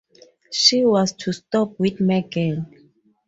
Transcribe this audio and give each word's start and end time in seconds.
She 0.51 0.83
was 0.83 1.13
to 1.13 1.31
stop 1.31 1.79
with 1.79 1.99
Megan. 1.99 2.89